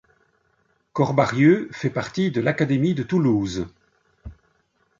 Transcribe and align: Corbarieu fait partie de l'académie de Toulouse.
Corbarieu 0.93 1.69
fait 1.71 1.91
partie 1.91 2.31
de 2.31 2.41
l'académie 2.41 2.95
de 2.95 3.03
Toulouse. 3.03 3.67